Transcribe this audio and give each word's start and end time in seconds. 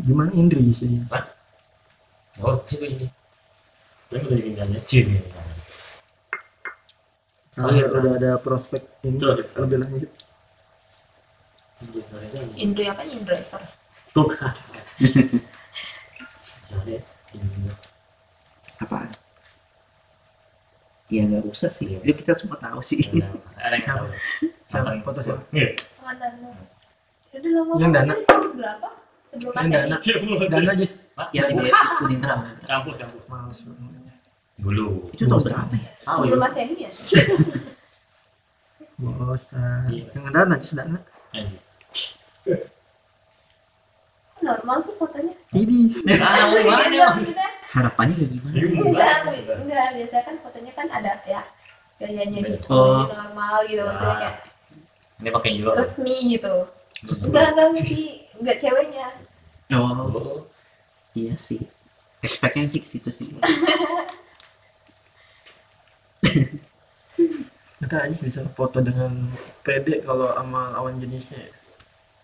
gimana 0.00 0.30
Indri? 0.32 0.72
Sih 0.72 1.00
oh 2.40 2.56
itu 2.70 2.84
ini. 2.84 3.06
Yang 4.10 4.22
udah 4.26 4.36
diminta 4.42 4.80
ciri. 4.88 5.16
Kalau 7.54 7.70
udah 7.70 8.12
ada 8.16 8.30
prospek 8.40 8.82
ini 9.06 9.18
lebih 9.54 9.78
lanjut. 9.78 10.10
Indri 12.56 12.84
apa? 12.88 13.02
Nih 13.04 13.20
driver 13.22 13.62
tuh. 14.10 14.28
Jadi 16.70 16.94
Apaan? 18.80 19.10
Ya 21.10 21.26
nggak 21.26 21.44
usah 21.46 21.68
sih. 21.68 22.00
Itu 22.00 22.14
kita 22.16 22.32
semua 22.38 22.56
tahu 22.56 22.80
sih. 22.80 23.02
ada 23.58 23.76
yang 23.76 23.84
tahu. 23.84 24.04
Siapa? 24.64 24.88
Siapa? 24.94 25.04
Foto 25.04 25.20
siapa? 25.20 25.42
Iya. 25.52 25.68
Yang 27.78 27.90
Dana? 27.94 28.14
ya, 28.14 28.38
berapa 28.56 28.99
sebelum 29.24 29.52
Yang 29.52 29.64
Masehi 29.64 29.76
Dana. 29.76 29.96
Dia 30.00 30.14
belum 30.20 30.38
dan 30.46 30.68
aja 30.68 30.86
Ya 31.36 31.42
di 31.46 31.52
Unindra. 32.04 32.36
kampus 32.64 32.94
kampus. 32.96 33.22
Males 33.28 33.60
dulu. 34.60 35.08
Itu 35.16 35.24
tahun 35.24 35.40
berapa 35.40 35.74
ya? 35.76 35.88
sebelum 36.04 36.36
ya. 36.36 36.44
Masehi 36.44 36.74
ya? 36.76 36.90
Bosan. 39.00 39.88
Iya. 39.88 40.04
yang 40.12 40.28
dana 40.28 40.54
aja 40.60 40.74
dana. 40.76 40.98
Anjing. 41.32 41.60
normal 44.40 44.80
sih 44.80 44.96
fotonya? 44.96 45.34
Ini. 45.52 45.92
Ah 46.20 46.48
Gitu. 47.20 47.32
Harapannya 47.70 48.14
kayak 48.16 48.30
gimana? 48.36 48.54
enggak 48.60 49.16
enggak. 49.56 49.88
Biasanya 49.96 50.24
kan 50.24 50.36
fotonya 50.44 50.72
kan 50.76 50.86
ada 50.88 51.12
ya 51.24 51.42
gayanya 52.00 52.38
gitu. 52.40 52.64
Oh. 52.72 53.04
normal 53.04 53.60
gitu 53.68 53.84
maksudnya 53.84 54.16
kayak 54.16 54.36
ini 55.20 55.28
pakai 55.28 55.50
juga 55.52 55.76
resmi 55.76 56.16
gitu 56.32 56.54
enggak 57.04 57.46
enggak 57.54 57.84
sih 57.86 58.04
enggak 58.40 58.56
ceweknya 58.60 59.08
Oh, 59.70 60.42
iya 61.14 61.38
sih. 61.38 61.62
Expect-nya 62.26 62.66
sih 62.66 62.82
ke 62.82 62.88
situ 62.90 63.06
sih. 63.14 63.30
kita 67.80 67.96
aja 68.06 68.18
bisa 68.22 68.40
foto 68.54 68.78
dengan 68.78 69.10
pede 69.66 69.98
kalau 70.06 70.30
sama 70.34 70.70
lawan 70.74 70.98
jenisnya 71.02 71.42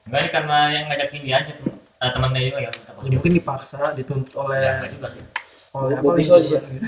enggak 0.06 0.20
ini 0.23 0.31
karena 0.31 0.56
yang 0.70 0.84
ngajakin 0.86 1.23
dia 1.27 1.36
aja 1.42 1.53
tuh 1.58 1.75
Ah, 1.97 2.12
temannya 2.12 2.45
juga 2.45 2.61
yang 2.61 2.69
minta 2.77 2.92
ya, 2.92 2.92
pakai 2.92 3.08
mungkin 3.17 3.33
dipaksa 3.41 3.79
dituntut 3.97 4.36
oleh 4.36 4.61
ya 4.61 4.84
juga 4.84 5.08
sih 5.17 5.23
oleh 5.73 5.97
apa 5.97 6.11
sih. 6.12 6.29
lingkungan 6.29 6.69
gitu. 6.77 6.84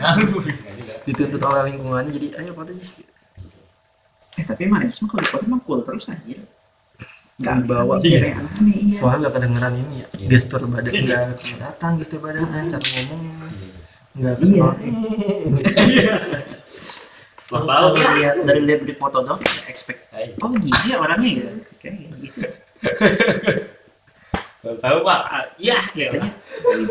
Juga. 0.77 0.95
dituntut 1.09 1.43
oleh 1.49 1.63
lingkungannya 1.73 2.11
jadi 2.13 2.29
ayo 2.39 2.53
foto 2.53 2.71
Jis 2.77 2.93
Eh 4.39 4.45
tapi 4.47 4.69
emang 4.71 4.85
itu 4.87 5.01
mah 5.03 5.11
kalau 5.11 5.23
di 5.25 5.31
foto 5.33 5.45
mah 5.51 5.61
cool 5.67 5.81
terus 5.83 6.07
aja. 6.07 6.39
Gak 7.39 7.55
Dibawa. 7.63 7.95
aneh, 7.97 8.11
Iya. 8.11 8.35
iya. 8.67 8.97
soalnya 8.99 9.31
gak 9.31 9.35
kedengeran 9.37 9.73
ini 9.73 9.95
ya 9.95 10.07
Iya. 10.13 10.27
gestur 10.29 10.63
badan 10.67 10.91
nggak 10.91 11.23
kelihatan 11.39 11.91
gestur 11.97 12.19
badannya 12.19 12.61
cara 12.67 12.87
ngomongnya 12.89 13.33
nggak 14.13 14.37
Iya. 14.43 14.67
setelah 17.39 17.63
tahu 17.63 17.87
Kalau 17.87 17.89
dari 17.95 18.15
lihat 18.19 18.37
dari 18.43 18.61
lihat 18.61 18.81
di 18.83 18.93
foto 18.93 19.19
dong 19.23 19.39
expect 19.65 20.11
Ayo. 20.11 20.35
oh 20.37 20.51
gini 20.53 20.83
ya 20.85 20.97
orangnya 20.99 21.31
ya 21.31 21.51
kayak 21.79 21.97
gitu 22.19 22.41
tahu 24.75 24.99
pak 25.01 25.21
ah, 25.25 25.45
iya 25.57 25.79
ya 25.95 26.07
katanya 26.11 26.33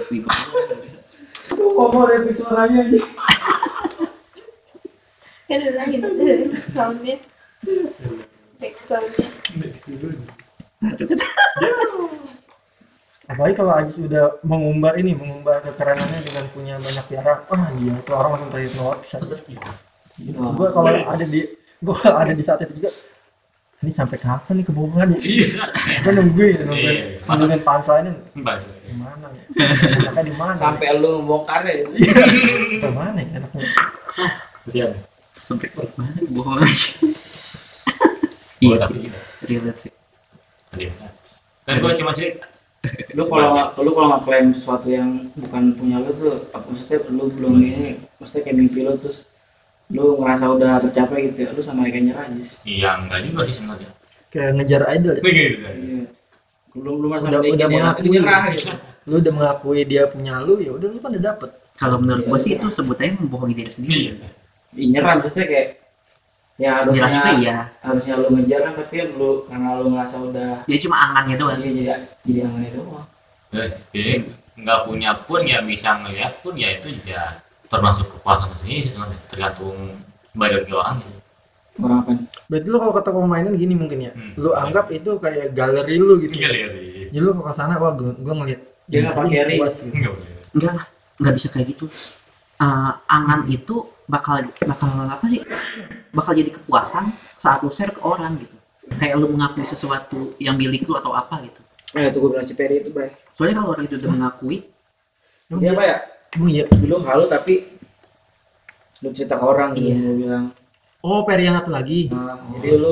wibu 0.07 0.29
Ngomong 1.47 2.05
dari 2.07 2.31
suaranya 2.31 2.79
aja. 2.83 2.99
kan 5.45 5.59
udah 5.61 5.85
gitu 5.87 6.07
soundnya 6.67 7.17
back 8.57 8.75
soundnya 8.75 9.27
nah 10.77 10.89
itu 10.93 11.03
kan 11.05 11.17
apalagi 13.27 13.53
kalau 13.55 13.71
Ajis 13.73 13.99
udah 13.99 14.39
mengumbar 14.41 14.95
ini 14.95 15.11
mengumbar 15.11 15.59
kekeranannya 15.61 16.21
dengan 16.21 16.45
punya 16.49 16.75
banyak 16.75 17.05
tiara 17.07 17.43
wah 17.45 17.69
iya 17.75 17.93
tuh 18.01 18.13
orang 18.13 18.31
langsung 18.33 18.51
terhipnotis 18.51 19.11
aja 19.15 19.37
Oh. 20.17 20.49
Gua 20.49 20.73
kalau 20.73 20.89
ada 20.89 21.21
di 21.21 21.45
kalau 21.77 22.17
ada 22.17 22.33
di 22.33 22.41
saat 22.41 22.65
itu 22.65 22.73
juga 22.75 22.89
ini 23.77 23.93
sampai 23.93 24.17
kapan 24.17 24.57
nih 24.57 24.65
kebohongan 24.65 25.13
ya? 25.13 25.19
Iya. 25.21 25.47
Gua 26.01 26.11
nungguin 26.11 26.49
Iya, 26.49 26.65
nungguin 26.65 26.97
masa- 27.21 27.37
nungguin 27.37 27.61
punchline 27.61 28.09
Mbak, 28.33 28.55
di 28.81 28.93
mana 28.97 29.25
ya? 29.29 29.43
Anaknya 29.93 30.23
di 30.23 30.33
mana 30.33 30.57
Sampai 30.57 30.97
lu 30.97 31.21
bongkar 31.21 31.61
ya. 31.63 31.85
di 31.85 32.89
mana 32.89 33.19
ya 33.21 33.29
anaknya 33.37 33.61
siapa? 34.65 34.97
Sampai 35.37 35.67
klik 35.69 35.91
banget 35.93 36.25
bohong 36.27 36.57
aja 36.57 36.89
Oh, 36.97 37.26
iya 38.59 38.77
sih 38.81 39.09
relate 39.43 39.79
sih 39.79 39.91
Tadi. 40.67 40.87
kan 41.63 41.75
gua 41.77 41.93
cuma 41.93 42.11
cerita 42.11 42.45
Lu 43.11 43.25
kalau 43.25 43.51
nggak 43.51 43.67
lu 43.77 43.91
kalau 43.91 44.07
nggak 44.09 44.23
klaim 44.23 44.47
sesuatu 44.49 44.87
yang 44.87 45.09
bukan 45.33 45.63
punya 45.73 45.99
lu 45.99 46.11
tuh 46.13 46.39
apa 46.47 46.63
maksudnya 46.63 46.97
lu 47.09 47.27
belum 47.29 47.55
ini 47.59 47.89
maksudnya 48.15 48.43
kayak 48.43 48.57
mimpi 48.57 48.79
lu 48.81 48.95
terus 48.95 49.27
lu 49.87 50.15
ngerasa 50.15 50.45
udah 50.49 50.79
tercapai 50.81 51.27
gitu 51.27 51.37
ya 51.41 51.49
lu 51.49 51.59
sama 51.59 51.83
kayak 51.85 52.03
nyerah 52.05 52.23
aja 52.23 52.39
sih. 52.39 52.57
iya 52.65 52.95
enggak 52.97 53.19
juga 53.23 53.41
sih 53.43 53.53
sebenarnya 53.53 53.89
kayak 54.27 54.51
ngejar 54.55 54.81
idol 54.93 55.13
ya 55.13 55.21
gitu 55.21 55.27
Iya. 55.27 56.03
Belum 56.73 56.93
belum 56.95 57.09
merasa 57.09 57.25
Udah- 57.27 57.41
udah 57.41 57.57
ya, 57.57 57.67
mengakui. 57.67 58.07
nyerah 58.07 58.41
gitu. 58.51 58.69
lu 59.03 59.15
udah 59.17 59.33
mengakui 59.33 59.81
dia 59.83 60.03
punya 60.05 60.33
lu 60.39 60.53
ya 60.57 60.71
udah 60.71 60.87
lu 60.87 60.97
kan 60.97 61.09
udah 61.09 61.23
dapet 61.25 61.49
kalau 61.73 61.97
menurut 61.97 62.23
gua 62.23 62.37
sih 62.37 62.53
itu 62.53 62.67
sebutnya 62.69 63.11
membohongi 63.13 63.55
diri 63.55 63.71
sendiri 63.73 63.95
iya 63.97 64.13
Iya, 64.73 64.85
nyerah 64.93 65.13
maksudnya 65.17 65.45
kayak 65.45 65.67
ya 66.57 66.81
harusnya 66.81 67.07
juga 67.07 67.31
iya 67.37 67.57
harusnya 67.79 68.13
lu 68.17 68.27
ngejar 68.33 68.59
kan 68.65 68.73
tapi 68.73 68.95
lu 69.13 69.45
karena 69.45 69.69
lu 69.77 69.93
ngerasa 69.93 70.15
udah 70.25 70.51
dia 70.65 70.77
cuma 70.81 70.95
angannya 70.97 71.35
doang 71.37 71.59
dia 71.61 71.71
jadi 71.71 71.83
jadi 72.25 72.39
angannya 72.49 72.71
doang. 72.73 73.05
Terus, 73.47 73.71
jadi 73.93 74.13
nggak 74.57 74.79
punya 74.83 75.11
pun 75.23 75.41
ya 75.45 75.61
bisa 75.61 76.01
ngeliat 76.01 76.41
pun 76.41 76.57
ya 76.57 76.73
itu 76.73 76.89
ya 77.05 77.37
termasuk 77.69 78.09
kepuasan 78.09 78.49
sendiri 78.57 78.83
sih 78.83 78.89
sebenarnya 78.89 79.21
tergantung 79.29 79.77
bagi 80.33 80.73
orang 80.73 80.97
gitu. 80.99 81.19
Orang 81.77 82.01
apa? 82.01 82.11
berarti 82.49 82.67
lu 82.73 82.77
kalau 82.81 82.93
kata 82.97 83.09
pemainan 83.13 83.53
gini 83.53 83.73
mungkin 83.77 83.99
ya 84.01 84.11
Hmm. 84.17 84.33
lu 84.33 84.49
anggap 84.49 84.89
itu 84.89 85.11
kayak 85.21 85.53
galeri 85.53 85.95
lu 86.01 86.17
gitu 86.17 86.33
Iya 86.33 86.49
lihat 86.49 86.71
jadi 87.13 87.21
lu 87.21 87.37
kalau 87.37 87.45
ke 87.47 87.53
sana 87.53 87.77
wah 87.77 87.93
gua, 87.93 88.11
gua 88.17 88.33
ngeliat 88.33 88.61
Dia 88.89 89.05
nggak 89.05 89.15
pakai 89.15 89.41
ring. 89.45 89.59
gitu. 89.61 89.85
Enggak 89.93 90.13
enggak 90.57 90.73
lah 90.73 90.85
nggak 91.21 91.33
bisa 91.37 91.47
kayak 91.53 91.67
gitu 91.69 91.85
Eh, 92.57 92.91
angan 93.05 93.45
itu 93.45 93.85
bakal 94.09 94.41
bakal 94.65 94.89
apa 95.05 95.21
sih 95.29 95.45
bakal 96.17 96.33
jadi 96.33 96.49
kepuasan 96.51 97.05
saat 97.35 97.61
lu 97.61 97.69
share 97.69 97.93
ke 97.93 98.01
orang 98.01 98.33
gitu 98.35 98.57
kayak 98.91 99.15
lu 99.15 99.29
mengakui 99.29 99.61
sesuatu 99.63 100.17
yang 100.37 100.55
milik 100.55 100.83
lu 100.83 100.95
atau 100.95 101.13
apa 101.13 101.37
gitu 101.41 101.61
Eh 101.93 102.09
itu 102.09 102.17
gue 102.17 102.29
bilang 102.29 102.43
si 102.43 102.51
Peri 102.51 102.81
itu 102.81 102.89
bre. 102.89 103.15
soalnya 103.31 103.61
kalau 103.61 103.71
orang 103.71 103.85
itu 103.85 103.95
udah 103.95 104.11
mengakui 104.11 104.57
Dia 105.47 105.71
apa 105.71 105.83
ya? 105.85 105.97
Oh 106.35 106.43
iya. 106.45 106.67
Dulu 106.67 106.99
halu 106.99 107.23
tapi 107.25 107.63
lu 108.99 109.09
cerita 109.11 109.37
ke 109.37 109.45
orang 109.45 109.71
gitu 109.71 109.87
Iya. 109.87 109.97
lu 110.01 110.13
bilang. 110.17 110.45
Oh, 110.99 111.23
peri 111.23 111.45
yang 111.45 111.55
satu 111.55 111.69
lagi. 111.69 112.09
Nah, 112.09 112.35
jadi 112.51 112.75
lu 112.75 112.91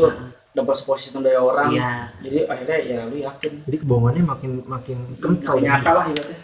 dapat 0.53 0.75
support 0.77 0.95
system 0.95 1.19
dari 1.19 1.35
orang. 1.35 1.67
iya 1.69 2.07
Jadi 2.17 2.47
akhirnya 2.47 2.77
ya 2.79 2.97
lu 3.03 3.19
yakin. 3.19 3.51
Jadi 3.67 3.77
kebohongannya 3.77 4.23
makin 4.23 4.51
makin 4.63 4.97
kental. 5.17 5.55
ya. 5.57 5.75
nyata 5.75 5.91
lah 5.91 6.05
ibaratnya. 6.07 6.39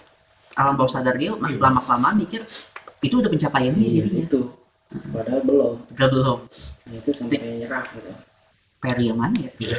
alam 0.52 0.74
bawah 0.75 0.91
sadar 0.91 1.16
dia 1.16 1.31
lama 1.31 1.80
kelamaan 1.80 2.20
mikir 2.20 2.44
itu 3.00 3.16
udah 3.16 3.31
pencapaian 3.31 3.72
Iya 3.72 4.03
jadinya 4.03 4.24
itu. 4.28 4.41
Padahal 4.91 5.41
belum. 5.41 5.74
Gak 5.96 6.09
belum 6.12 6.40
Ya, 6.85 6.96
itu 7.00 7.09
sampai 7.16 7.40
nyerah 7.57 7.84
gitu. 7.91 8.12
peri 8.78 9.07
yang 9.07 9.16
mana 9.16 9.38
ya 9.40 9.52
Iya. 9.57 9.78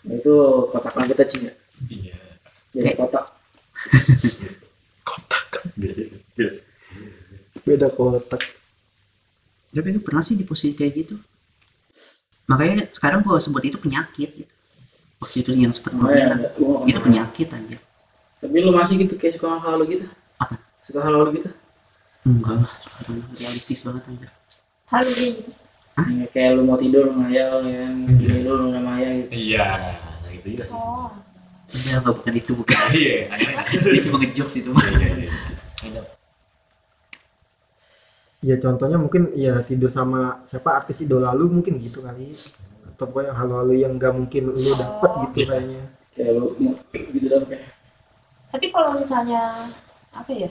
Nah, 0.00 0.14
itu 0.16 0.34
kotakan 0.68 1.04
kita 1.06 1.24
cing 1.24 1.42
ya. 1.46 1.54
Iya. 1.86 2.16
Jadi 2.72 2.90
kotak. 2.96 3.26
Biasa. 5.80 6.02
Biasa. 6.36 6.58
Beda 7.62 7.88
kotak. 7.88 8.42
tapi 9.70 9.88
gue 9.94 10.02
pernah 10.02 10.18
sih 10.18 10.34
di 10.34 10.42
posisi 10.42 10.74
kayak 10.74 10.92
gitu 10.96 11.14
makanya 12.44 12.90
sekarang 12.90 13.22
gue 13.22 13.38
sebut 13.38 13.62
itu 13.62 13.78
penyakit 13.78 14.30
gitu. 14.34 14.52
waktu 15.16 15.36
itu 15.40 15.50
yang 15.54 15.70
gue 15.70 15.92
Oh, 15.94 16.10
ya. 16.10 16.26
Gua 16.58 16.82
itu 16.82 16.98
penyakit 16.98 17.46
aja 17.46 17.78
Tapi 18.40 18.56
lu 18.58 18.74
masih 18.74 18.98
gitu 18.98 19.14
kayak 19.14 19.38
suka 19.38 19.60
halu 19.62 19.84
gitu. 19.86 20.08
Apa? 20.40 20.56
Suka 20.82 20.98
halu 21.04 21.28
gitu. 21.36 21.52
Enggak 22.22 22.56
lah 22.60 22.72
sekarang 22.78 23.16
realistis 23.32 23.80
banget 23.80 24.02
aja 24.06 24.28
halu 24.88 25.10
dia 25.14 25.30
gitu 25.34 25.52
Ya, 26.00 26.24
kayak 26.32 26.56
lu 26.56 26.64
mau 26.64 26.80
tidur 26.80 27.12
ngayal 27.12 27.60
ya, 27.68 27.84
gini 28.16 28.40
lu 28.40 28.56
lu 28.56 28.66
nama 28.72 28.96
ya 28.96 29.20
gitu. 29.20 29.30
Iya, 29.36 29.66
nah 30.16 30.30
gitu 30.32 30.46
juga 30.48 30.64
sih. 30.64 30.72
oh 30.72 31.12
enggak 31.68 31.96
enggak 32.00 32.14
bukan 32.16 32.32
itu 32.34 32.52
bukan 32.56 32.78
Iya, 32.96 33.18
dia 33.84 34.00
cuma 34.08 34.16
ngejokes 34.16 34.54
itu 34.58 34.70
mah 34.72 34.80
Iya, 34.80 34.96
iya, 34.96 35.28
iya. 35.84 36.02
Ya 38.40 38.56
contohnya 38.56 38.96
mungkin 38.96 39.28
ya 39.36 39.60
tidur 39.60 39.92
sama 39.92 40.40
siapa 40.48 40.72
artis 40.72 41.04
idola 41.04 41.36
lu 41.36 41.52
mungkin 41.52 41.76
gitu 41.76 42.00
kali. 42.00 42.32
Atau 42.88 43.04
pokoknya 43.04 43.36
hal-hal 43.36 43.68
yang 43.76 43.92
nggak 44.00 44.14
mungkin 44.16 44.42
lu 44.48 44.70
dapet 44.72 45.10
gitu 45.28 45.36
Iya. 45.36 45.48
kayaknya. 45.52 45.82
Kayak 46.16 46.32
lu 46.32 46.44
gitu 47.12 47.36
kayak. 47.44 47.66
tapi 48.50 48.66
kalau 48.72 48.96
misalnya 48.96 49.52
apa 50.10 50.30
ya 50.32 50.48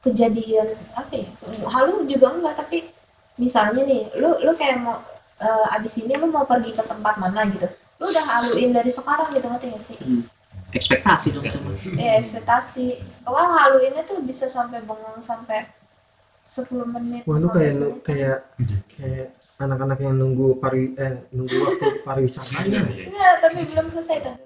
kejadian 0.00 0.68
apa 0.96 1.12
ya 1.12 1.28
halu 1.68 2.04
juga 2.04 2.32
enggak 2.32 2.54
tapi 2.56 2.88
misalnya 3.36 3.84
nih 3.84 4.08
lu 4.16 4.36
lu 4.40 4.52
kayak 4.54 4.80
mau 4.80 4.96
eh, 5.38 5.74
abis 5.76 6.00
ini 6.00 6.16
lu 6.16 6.26
mau 6.26 6.44
pergi 6.44 6.72
ke 6.72 6.82
tempat 6.82 7.16
mana 7.16 7.44
gitu 7.46 7.68
lu 8.00 8.08
udah 8.08 8.24
haluin 8.26 8.72
dari 8.72 8.88
sekarang 8.88 9.28
gitu 9.30 9.46
ngerti 9.46 9.66
gak 9.68 9.84
sih 9.84 9.96
Hmm. 10.00 10.24
ekspektasi 10.70 11.34
dong 11.34 11.44
itu 11.44 11.58
mah. 11.60 11.74
ya 11.98 12.12
ekspektasi 12.16 12.84
wah 13.26 13.58
haluinnya 13.58 14.06
tuh 14.06 14.22
bisa 14.22 14.46
sampai 14.46 14.80
bengong 14.80 15.18
sampai 15.20 15.66
10 16.46 16.66
menit 16.86 17.22
Wah, 17.26 17.36
lu 17.36 17.46
15 17.46 17.52
kayak 17.52 17.98
kayak 18.02 18.38
kayak 18.88 19.26
anak-anak 19.58 19.98
yang 20.00 20.14
nunggu 20.14 20.56
pari 20.56 20.96
eh 20.96 21.28
nunggu 21.30 21.52
waktu 21.52 22.00
pariwisatanya. 22.00 22.80
Enggak, 22.80 23.34
tapi 23.38 23.60
belum 23.68 23.86
selesai 23.86 24.16
dulu. 24.24 24.40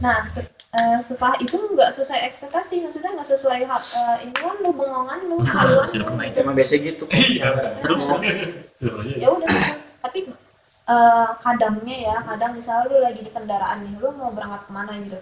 Nah, 0.00 0.24
se- 0.24 0.48
eh, 0.70 0.98
setelah 1.00 1.34
itu 1.38 1.56
nggak 1.56 1.90
sesuai 1.90 2.20
ekspektasi, 2.24 2.82
maksudnya 2.82 3.10
nggak 3.12 3.30
sesuai 3.30 3.60
hak 3.64 3.82
eh, 3.96 4.16
ini 4.24 4.34
kan 4.34 4.56
lu 4.58 4.70
bengongan 4.70 5.18
lu 5.24 5.36
haluan 5.48 5.86
lu. 5.86 6.04
Gitu. 6.20 6.38
emang 6.38 6.54
biasa 6.54 6.74
gitu 6.76 7.04
Terus? 7.80 8.04
Ya 9.16 9.28
udah, 9.28 9.60
tapi 9.98 10.28
eh, 10.86 11.28
kadangnya 11.38 11.96
ya, 11.98 12.16
kadang 12.22 12.52
misalnya 12.54 12.84
lu 12.86 12.96
lagi 13.00 13.20
di 13.20 13.30
kendaraan 13.30 13.80
nih, 13.80 13.94
lu 13.96 14.08
mau 14.12 14.28
berangkat 14.28 14.62
ke 14.64 14.70
mana 14.70 14.92
gitu, 14.98 15.18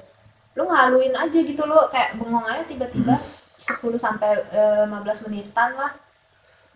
lu 0.54 0.62
ngaluin 0.64 1.14
aja 1.14 1.38
gitu 1.38 1.62
lu 1.62 1.78
kayak 1.88 2.16
bengong 2.16 2.44
aja 2.44 2.62
tiba-tiba 2.64 3.14
10 3.56 3.82
sampai 3.96 4.31
eh, 4.50 4.84
15 4.87 5.26
menitan 5.26 5.75
lah. 5.75 5.93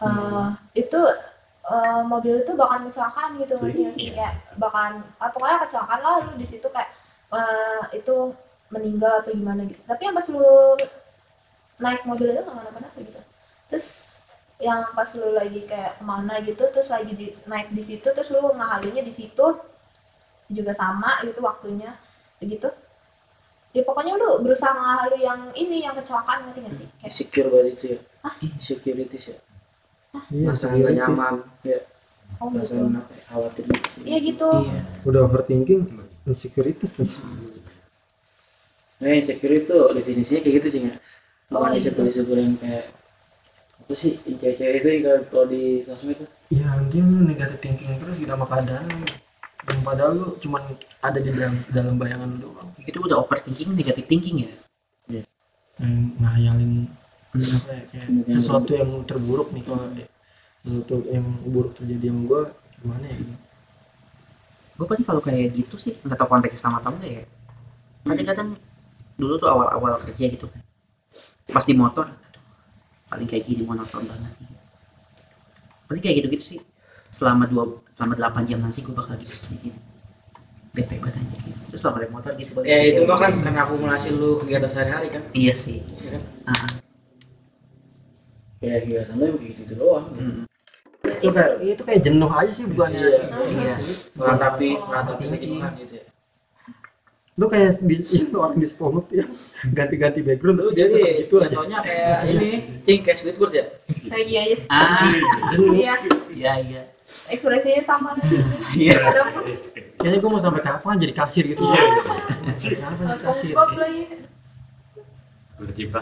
Eh, 0.00 0.46
itu 0.74 1.00
eh, 1.66 2.02
mobil 2.02 2.40
itu 2.40 2.52
bakal 2.56 2.86
kecelakaan 2.86 3.36
gitu 3.36 3.54
ngerti 3.58 3.78
nggak 3.82 3.94
sih 3.94 4.04
Iya. 4.08 4.14
kayak 4.16 4.34
bakal 4.56 4.82
ah, 5.18 5.28
pokoknya 5.28 5.58
kecelakaan 5.60 6.00
lah 6.00 6.14
lu 6.24 6.32
di 6.34 6.46
situ 6.48 6.64
kayak 6.66 6.88
eh, 7.30 7.82
itu 7.94 8.16
meninggal 8.70 9.22
atau 9.22 9.34
gimana 9.34 9.66
gitu. 9.66 9.82
Tapi 9.84 10.02
yang 10.06 10.14
pas 10.14 10.26
lu 10.30 10.78
naik 11.80 12.02
mobil 12.06 12.30
itu 12.30 12.40
nggak 12.40 12.54
kenapa-napa 12.54 12.98
gitu. 13.02 13.20
Terus 13.70 13.86
yang 14.60 14.92
pas 14.92 15.08
lu 15.16 15.32
lagi 15.32 15.64
kayak 15.64 15.96
ke 15.96 16.04
mana 16.04 16.36
gitu 16.44 16.68
terus 16.68 16.92
lagi 16.92 17.16
di, 17.16 17.32
naik 17.48 17.72
di 17.72 17.80
situ 17.80 18.04
terus 18.12 18.28
lu 18.28 18.44
ngahalunya 18.52 19.00
di 19.00 19.08
situ 19.08 19.56
juga 20.52 20.72
sama 20.76 21.24
gitu 21.24 21.40
waktunya 21.40 21.96
begitu 22.36 22.68
ya 23.72 23.82
pokoknya 23.86 24.20
lu 24.20 24.44
berusaha 24.44 24.74
ngahalu 24.74 25.16
yang 25.24 25.40
ini 25.56 25.86
yang 25.86 25.94
kecelakaan 25.94 26.44
ngerti 26.44 26.58
nggak 26.60 26.74
sih? 26.74 26.88
Kayak 27.00 27.06
insecure 27.06 27.48
banget 27.48 27.66
itu 27.70 27.84
ya. 27.86 27.98
Insecurities 28.42 29.24
ya. 29.30 29.36
Iya, 30.34 30.46
merasa 30.50 30.64
nggak 30.74 30.94
nyaman 30.98 31.34
ya. 31.62 31.78
Oh 32.42 32.48
merasa 32.50 32.74
gitu. 32.74 32.86
ya, 32.90 33.02
khawatir. 33.30 33.64
Gitu 33.70 33.98
iya 34.02 34.18
gitu. 34.18 34.48
Iya. 34.66 34.80
Udah 35.06 35.20
overthinking, 35.30 35.82
insecurities. 36.26 36.98
Nih. 36.98 37.10
Nah 39.00 39.16
insecure 39.16 39.56
itu 39.56 39.76
definisinya 39.96 40.40
kayak 40.44 40.54
gitu 40.60 40.68
cing 40.76 40.84
ya. 40.92 40.94
Bukan 41.48 41.70
Oh, 41.72 41.74
insecure 41.74 42.06
insecure 42.06 42.40
yang 42.40 42.54
kayak 42.60 42.84
apa 43.80 43.94
sih 43.96 44.14
cewek-cewek 44.22 44.74
itu 44.84 44.88
kalau- 45.02 45.26
kalau 45.32 45.46
di 45.48 45.82
sosmed 45.82 46.14
itu? 46.14 46.24
Ya 46.52 46.68
lu 46.78 47.26
negatif 47.26 47.58
thinking 47.64 47.96
terus 47.96 48.20
gitu 48.20 48.30
sama 48.30 48.46
keadaan. 48.46 48.86
Yang 49.70 49.82
padahal 49.82 50.12
lu 50.14 50.26
cuman 50.38 50.62
ada 51.00 51.18
di 51.18 51.30
dalam 51.32 51.56
dalam 51.72 51.94
bayangan 51.96 52.28
lu 52.38 52.38
doang. 52.48 52.68
itu 52.80 52.96
udah 52.96 53.22
overthinking 53.22 53.76
negatif 53.76 54.04
thinking 54.08 54.36
ya? 54.46 54.50
Hmm, 55.80 56.12
ngayalin 56.20 56.92
apa 57.32 57.72
ya, 57.72 57.82
kayak 57.88 58.06
sesuatu 58.28 58.70
yang 58.76 58.90
terburuk 59.08 59.48
nih 59.56 59.64
kalau 59.64 59.88
sesuatu 60.60 60.96
yang 61.08 61.24
buruk 61.48 61.72
terjadi 61.72 62.12
sama 62.12 62.20
gua 62.28 62.42
gimana 62.84 63.04
ya 63.08 63.16
gitu. 63.16 63.34
gue 64.76 64.86
paling 64.88 65.04
kalau 65.04 65.20
kayak 65.20 65.52
gitu 65.52 65.76
sih 65.76 65.92
nggak 66.04 66.16
tahu 66.16 66.28
konteksnya 66.32 66.60
sama 66.68 66.80
atau 66.80 66.92
enggak 66.96 67.20
ya. 67.20 67.24
Kadang-kadang 68.00 68.48
dulu 69.20 69.36
tuh 69.36 69.48
awal-awal 69.52 70.00
kerja 70.00 70.24
gitu 70.32 70.48
kan 70.48 70.60
pas 71.50 71.64
di 71.66 71.74
motor 71.76 72.08
aduh, 72.08 72.42
paling 73.12 73.28
kayak 73.28 73.44
gini 73.44 73.62
monoton 73.68 74.02
banget 74.08 74.32
paling 75.86 76.02
kayak 76.02 76.16
gitu-gitu 76.24 76.44
sih 76.56 76.60
selama 77.10 77.44
dua 77.50 77.82
selama 77.98 78.14
delapan 78.16 78.42
jam 78.46 78.58
nanti 78.62 78.80
gue 78.80 78.94
bakal 78.94 79.18
gitu 79.18 79.34
kayak 79.50 79.60
gini 79.60 79.78
bete 80.70 80.94
banget 81.02 81.18
aja 81.18 81.36
gitu 81.42 81.60
terus 81.74 81.80
selama 81.82 81.96
naik 82.00 82.12
motor 82.14 82.32
gitu 82.38 82.50
balik 82.54 82.66
ya 82.70 82.78
itu 82.86 83.00
mah 83.02 83.18
kan 83.18 83.30
gitu. 83.34 83.42
karena 83.42 83.60
akumulasi 83.66 84.08
lu 84.14 84.30
kegiatan 84.38 84.70
sehari-hari 84.70 85.08
kan 85.10 85.22
iya 85.34 85.54
sih 85.54 85.82
ya 86.00 86.10
kan 86.16 86.22
Ah, 86.50 86.66
ya 88.62 88.78
kegiatan 88.78 89.14
lu 89.18 89.34
kayak 89.38 89.54
gitu, 89.58 89.72
doang 89.74 90.06
gitu. 90.14 90.22
mm. 90.22 90.44
Itu 91.20 91.32
kayak 91.32 91.52
itu 91.64 91.82
kayak 91.84 92.00
jenuh 92.04 92.28
aja 92.32 92.52
sih 92.52 92.64
bukannya. 92.68 93.00
Iya. 93.00 93.20
Iya. 93.48 93.76
meratapi 94.16 94.68
meratapi 94.78 95.24
gitu 95.36 95.56
ya 95.60 96.09
Lu 97.38 97.46
kayak 97.46 97.78
di 97.86 97.94
itu 97.94 98.36
orang 98.42 98.58
di 98.58 98.66
SpongeBob 98.66 99.06
ya 99.14 99.24
ganti-ganti 99.70 100.20
background 100.24 100.58
lu 100.60 100.70
dia 100.74 100.90
tetap 100.90 100.98
jadi 100.98 101.20
gitu 101.24 101.34
aja. 101.38 101.48
jatuhnya 101.52 101.78
kayak 101.82 102.18
ini 102.26 102.50
cing 102.82 103.00
kayak 103.06 103.16
Squidward 103.16 103.52
ya? 103.54 103.64
Nah, 104.10 104.20
iya 104.20 104.42
yes. 104.50 104.62
ah. 104.66 105.08
Jenuh. 105.54 105.72
iya. 105.76 105.94
Iya 106.30 106.52
iya. 106.62 106.82
Ekspresinya 107.30 107.82
sama. 107.82 108.14
Lagi 108.18 108.38
iya. 108.90 108.98
Kayaknya 110.00 110.18
gua 110.22 110.30
mau 110.32 110.42
sampai 110.42 110.62
kapan 110.62 110.96
jadi 110.98 111.14
kasir 111.14 111.44
gitu. 111.46 111.62
Iya. 111.62 111.82
Sampai 112.58 112.78
kapan 112.82 113.04
jadi 113.10 113.22
kasir? 113.24 113.54
Lagi. 113.54 114.04
Tiba 115.76 116.00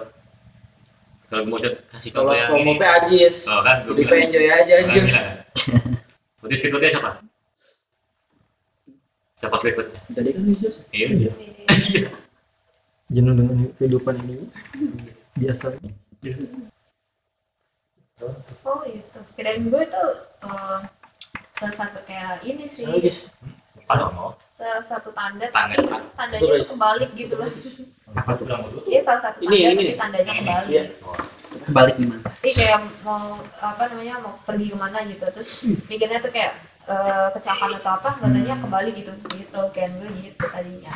kalau 1.29 1.45
mau 1.45 1.61
cat 1.61 1.77
kasih 1.93 2.09
kalau 2.09 2.33
contoh 2.33 2.41
yang 2.41 2.49
ini. 2.49 2.49
SpongeBob 2.49 2.83
ajis. 2.89 3.35
Oh 3.53 3.61
kan 3.61 3.77
gue 3.85 3.93
jadi 3.93 4.05
bilang. 4.09 4.25
enjoy 4.25 4.47
aja 4.49 4.75
kan 4.81 4.89
berarti 6.39 6.55
skriptnya 6.57 6.91
siapa 6.95 7.11
siapa 9.39 9.55
skriptnya 9.57 10.01
tadi 10.11 10.29
kan 10.31 10.43
ajis 10.49 10.77
iya 10.91 11.07
Iya. 11.09 11.33
Jenuh 13.09 13.33
dengan 13.33 13.57
kehidupan 13.75 14.21
ini. 14.21 14.45
Biasa. 15.33 15.73
oh 18.61 18.81
itu 18.85 19.19
kirain 19.33 19.63
gue 19.65 19.81
itu 19.81 20.03
eh, 20.43 20.79
salah 21.55 21.75
satu 21.75 21.99
kayak 22.05 22.43
ini 22.43 22.67
sih. 22.67 22.85
Ajis 22.85 23.31
kalau 23.87 24.13
mau 24.13 24.29
salah 24.53 24.83
satu 24.83 25.09
tanda 25.15 25.47
Tanda. 25.49 25.79
tandanya 26.13 26.61
tuh 26.61 26.69
kebalik 26.69 27.11
gitu 27.15 27.35
loh. 27.35 27.49
Apa 28.13 28.37
tuh 28.37 28.45
bilang 28.45 28.63
iya 28.85 29.01
salah 29.01 29.23
satu 29.23 29.39
Ini, 29.41 29.49
tanda 29.49 29.57
ini 29.57 29.73
tapi 29.73 29.87
nih. 29.87 29.97
tandanya 29.97 30.27
Ini, 30.27 30.41
kebalik. 30.43 30.69
Iya. 30.69 30.83
kebalik 31.65 31.95
gimana? 31.97 32.21
Jadi 32.39 32.53
kayak 32.53 32.79
mau 33.01 33.25
apa 33.57 33.83
namanya 33.89 34.15
mau 34.21 34.35
pergi 34.43 34.67
ke 34.69 34.77
mana 34.77 34.99
gitu. 35.07 35.25
Terus 35.25 35.51
mikirnya 35.87 36.19
tuh 36.19 36.29
kayak 36.29 36.53
eh, 36.89 37.29
kecelakaan 37.37 37.73
atau 37.77 37.93
apa 37.95 38.09
nggak 38.17 38.31
tanya 38.35 38.55
kebalik 38.59 38.95
gitu 38.97 39.11
gitu 39.37 39.61
kan 39.71 39.91
gue 39.95 40.09
gitu 40.19 40.45
tadinya. 40.49 40.95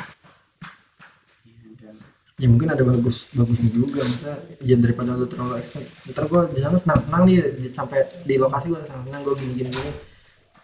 Ya 2.40 2.50
mungkin 2.50 2.74
ada 2.74 2.82
bagus 2.82 3.30
bagusnya 3.30 3.70
juga 3.70 4.02
misalnya 4.02 4.34
ya 4.66 4.74
daripada 4.74 5.14
lu 5.14 5.30
terlalu 5.30 5.62
expect 5.62 5.86
ntar 6.10 6.26
gua 6.26 6.50
di 6.50 6.58
sana 6.58 6.74
senang 6.74 6.98
senang 6.98 7.22
nih 7.22 7.38
di, 7.54 7.68
sampai 7.70 8.02
di 8.26 8.34
lokasi 8.34 8.66
gua 8.72 8.82
senang 8.82 9.06
senang 9.06 9.22
gua 9.22 9.34
gini 9.38 9.52
gini 9.54 9.70
gini 9.70 9.92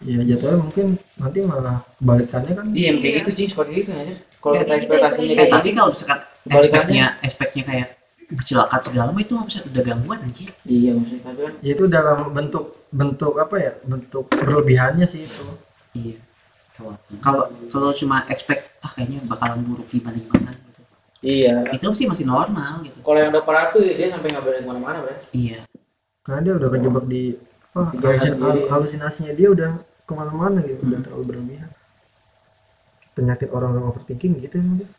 ya 0.03 0.19
jatuhnya 0.27 0.59
mungkin 0.59 0.87
nanti 1.19 1.39
malah 1.43 1.79
kebalikannya 1.99 2.53
kan. 2.57 2.67
Iya 2.75 2.91
kayak 2.99 3.05
Iya. 3.05 3.19
gitu 3.23 3.31
cing 3.37 3.49
suka 3.53 3.63
kayak 3.69 3.79
gitu 3.79 3.91
anjir. 3.95 4.17
Kalau 4.39 4.55
Ya, 4.55 4.61
kita 4.63 4.75
gitu, 4.75 4.83
ekspektasinya 4.91 5.29
eh 5.29 5.37
kayak 5.39 5.51
tapi 5.55 5.69
kalau 5.71 5.91
misalkan 5.95 6.19
expectnya 6.49 7.07
expectnya 7.23 7.63
kayak 7.69 7.87
kecelakaan 8.29 8.83
segala 8.85 9.09
mah 9.11 9.25
itu 9.25 9.33
bisa 9.41 9.65
udah 9.65 9.83
gangguan 9.83 10.21
anjir 10.21 10.53
iya 10.69 10.93
maksudnya 10.93 11.23
kan 11.25 11.53
ya 11.65 11.73
itu 11.73 11.85
dalam 11.89 12.29
bentuk 12.37 12.79
bentuk 12.89 13.37
apa 13.37 13.57
ya? 13.61 13.73
Bentuk 13.85 14.33
berlebihannya 14.33 15.05
sih 15.05 15.25
itu. 15.25 15.45
Iya. 15.93 16.17
Kalau 17.21 17.51
kalau 17.69 17.91
cuma 17.93 18.25
expect 18.31 18.71
ah 18.81 18.91
kayaknya 18.95 19.21
bakalan 19.27 19.61
buruk 19.67 19.89
gimana 19.91 20.17
gimana 20.17 20.51
gitu. 20.55 20.81
Iya. 21.21 21.69
Itu 21.75 21.93
sih 21.93 22.07
masih 22.09 22.25
normal 22.25 22.81
gitu. 22.87 22.97
Kalau 23.03 23.19
yang 23.19 23.31
udah 23.35 23.45
parah 23.45 23.69
tuh 23.75 23.83
dia 23.85 24.09
sampai 24.09 24.33
nggak 24.33 24.45
boleh 24.45 24.61
ke 24.63 24.69
mana-mana 24.69 24.97
bro 25.05 25.15
iya. 25.35 25.59
Karena 26.25 26.41
dia 26.45 26.55
udah 26.57 26.69
kejebak 26.73 27.05
di 27.09 27.23
apa 27.69 27.93
Pikiran 27.93 28.17
halusin- 28.17 28.69
halusinasinya 28.73 29.33
dia 29.37 29.49
udah 29.53 29.71
ke 30.09 30.13
mana-mana 30.17 30.59
gitu. 30.65 30.81
Udah 30.87 31.01
terlalu 31.05 31.25
berlebihan. 31.35 31.71
Penyakit 33.13 33.49
orang-orang 33.51 33.91
overthinking 33.91 34.39
gitu 34.41 34.63
emang 34.63 34.87
dia. 34.87 34.91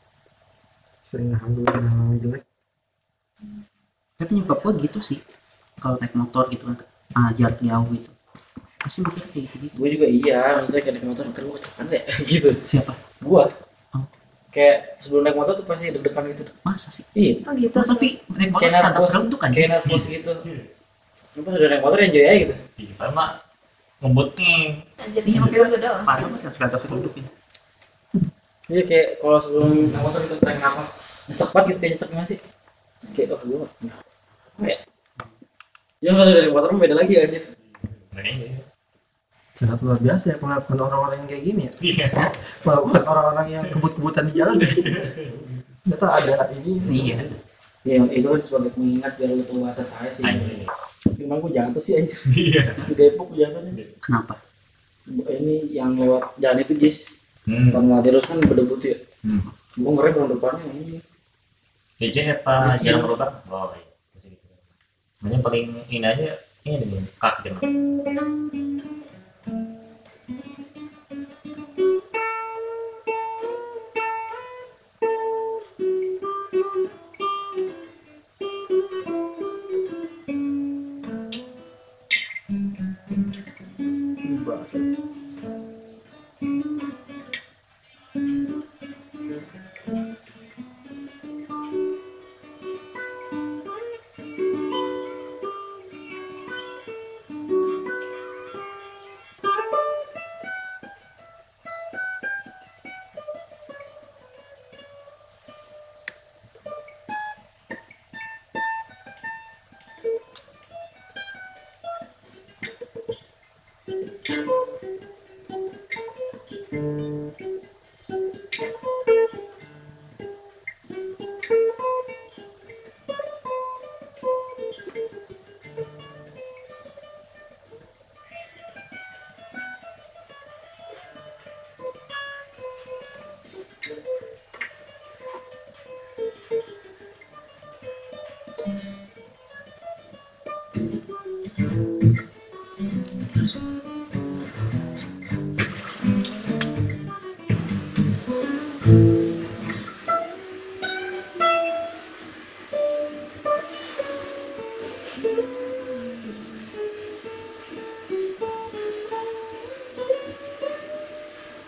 Sering 1.09 1.33
ngehaluin 1.33 1.73
hal 1.73 2.09
jelek 2.21 2.43
tapi 4.19 4.31
nyokap 4.35 4.59
gua 4.59 4.73
gitu 4.75 4.99
sih. 4.99 5.23
Kalau 5.79 5.95
naik 5.95 6.11
motor 6.11 6.51
gitu 6.51 6.67
kan 6.67 6.75
ah, 7.15 7.31
jarak 7.31 7.63
jauh 7.63 7.87
gitu. 7.95 8.09
Pasti 8.79 8.99
mikir 8.99 9.23
kayak 9.23 9.43
gitu 9.47 9.55
gitu. 9.63 9.73
Gue 9.79 9.89
juga 9.95 10.07
iya 10.07 10.59
maksudnya 10.59 10.81
kayak 10.83 10.95
naik 10.99 11.07
motor 11.07 11.23
ntar 11.31 11.41
gue 11.43 11.55
kecelakaan 11.55 11.85
deh 11.87 12.03
gitu. 12.31 12.49
Siapa? 12.67 12.93
Gua. 13.23 13.47
Oh. 13.95 14.03
kayak 14.51 14.99
sebelum 14.99 15.23
naik 15.23 15.37
motor 15.39 15.53
tuh 15.55 15.63
pasti 15.63 15.95
deg-degan 15.95 16.23
gitu. 16.35 16.43
Masa 16.67 16.91
sih? 16.91 17.07
Iya. 17.15 17.47
Oh 17.47 17.53
gitu. 17.55 17.75
Oh, 17.79 17.85
tapi 17.87 18.07
naik 18.35 18.51
motor 18.51 18.67
kayak 18.67 18.83
nervous 18.83 19.07
serem 19.07 19.25
tuh 19.31 19.39
kan? 19.39 19.49
kayak 19.55 19.69
nervous 19.71 20.03
gitu. 20.03 20.33
Tapi 20.35 21.41
pas 21.47 21.53
udah 21.55 21.69
naik 21.71 21.83
motor 21.83 21.97
enjoy 22.03 22.23
aja 22.27 22.37
gitu. 22.43 22.55
Iya 22.75 23.07
mak 23.15 23.29
ngebutnya 23.99 24.55
Anjir, 24.95 25.23
Iya, 25.27 25.39
mobil 25.43 25.59
gue 25.59 25.79
doang. 25.79 26.03
Parah 26.07 26.23
banget 26.23 26.41
kan 26.47 26.51
sekadar 26.55 26.79
duduk 26.79 27.13
ya 27.19 27.27
Iya 28.69 28.81
kayak 28.85 29.07
kalau 29.19 29.39
sebelum 29.43 29.91
naik 29.91 30.03
motor 30.03 30.19
itu 30.23 30.35
tarik 30.39 30.59
nafas 30.63 30.89
nyesek 31.27 31.49
banget 31.51 31.65
gitu 31.67 31.79
kayak 31.79 31.91
nyesek 31.95 32.07
gimana 32.11 32.27
sih? 32.27 32.39
Kayak 33.15 33.27
oh 33.35 33.39
gue 33.43 33.67
ya 35.99 36.11
kalau 36.15 36.31
naik 36.31 36.51
motor 36.51 36.69
beda 36.75 36.95
lagi 36.95 37.13
anjir. 37.19 37.43
Nah, 38.15 38.23
iya. 38.23 38.63
sangat 39.55 39.79
luar 39.83 39.99
biasa 39.99 40.25
ya 40.31 40.37
pengakuan 40.39 40.79
orang-orang 40.79 41.17
yang 41.19 41.29
kayak 41.29 41.43
gini 41.43 41.61
ya. 41.67 41.73
Iya. 41.83 42.07
Pengakuan 42.63 43.03
orang-orang 43.03 43.47
yang 43.51 43.65
kebut-kebutan 43.67 44.23
di 44.31 44.33
jalan. 44.39 44.55
Ternyata 44.59 46.07
ada 46.07 46.33
ini. 46.55 46.71
Iya. 46.87 47.17
Ya 47.87 47.95
itu 48.11 48.27
kan 48.27 48.41
sebagai 48.43 48.75
pengingat 48.75 49.15
biar 49.15 49.31
lu 49.35 49.43
tahu 49.47 49.63
batas 49.63 49.95
saya 49.95 50.11
sih. 50.11 50.23
Gimana 51.15 51.39
gue 51.39 51.51
jatuh 51.55 51.83
sih 51.83 51.93
anjir. 51.99 52.19
Iya. 52.31 52.61
Di 52.91 52.93
Depok 52.95 53.31
gue 53.31 53.43
jatuh 53.43 53.59
nih 53.63 53.87
kenapa? 54.03 54.35
Ini 55.09 55.55
yang 55.73 55.95
lewat 55.95 56.39
jalan 56.39 56.63
itu 56.63 56.75
jis. 56.75 57.19
Hmm. 57.49 57.73
kalau 57.73 57.97
mati 57.97 58.13
terus 58.13 58.29
kan 58.29 58.37
berdebu 58.37 58.77
tuh 58.77 58.93
ya. 58.93 58.97
Hmm. 59.25 59.41
gua 59.81 59.91
ngeri 59.97 60.11
tahun 60.13 60.29
depannya 60.37 60.69
ini. 60.69 60.97
Legend 61.97 62.27
apa 62.37 62.77
jarang 62.77 63.01
berubah? 63.09 63.29
Oh 63.49 63.73
iya. 63.73 63.88
Makanya 65.19 65.39
paling 65.43 65.67
ini 65.91 66.07
aja 66.07 66.31
ini 66.63 66.79
nih 66.79 67.03
kaki 67.19 67.51
kena. 67.51 67.59